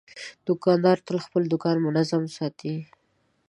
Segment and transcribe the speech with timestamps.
[0.47, 2.75] دوکاندار تل خپل دوکان منظم ساتي.